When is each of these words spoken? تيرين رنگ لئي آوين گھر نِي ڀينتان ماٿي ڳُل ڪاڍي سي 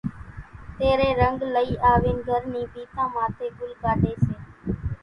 تيرين 0.77 1.13
رنگ 1.21 1.37
لئي 1.53 1.71
آوين 1.91 2.17
گھر 2.27 2.41
نِي 2.53 2.61
ڀينتان 2.73 3.07
ماٿي 3.15 3.47
ڳُل 3.57 3.71
ڪاڍي 3.83 4.13
سي 4.25 4.35